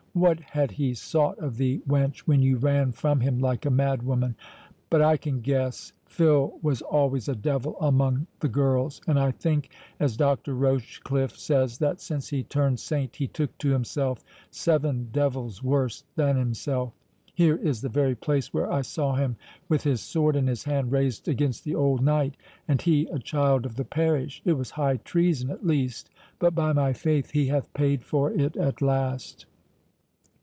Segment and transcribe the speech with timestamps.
[0.13, 5.01] What had he sought of thee, wench, when you ran from him like a madwoman?—But
[5.01, 9.69] I can guess—Phil was always a devil among the girls, and I think,
[10.01, 15.63] as Doctor Rochecliffe says, that, since he turned saint, he took to himself seven devils
[15.63, 19.37] worse than himself.—Here is the very place where I saw him,
[19.69, 22.35] with his sword in his hand raised against the old knight,
[22.67, 27.31] and he a child of the parish—it was high treason at least—but, by my faith,
[27.31, 29.45] he hath paid for it at last."